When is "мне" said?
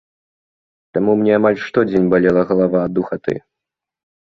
1.19-1.31